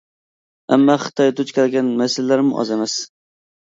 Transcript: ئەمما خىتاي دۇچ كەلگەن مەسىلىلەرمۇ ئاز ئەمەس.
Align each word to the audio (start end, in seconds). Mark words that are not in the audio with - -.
ئەمما 0.73 0.95
خىتاي 1.03 1.33
دۇچ 1.41 1.53
كەلگەن 1.59 1.93
مەسىلىلەرمۇ 2.03 2.59
ئاز 2.63 2.73
ئەمەس. 2.77 2.97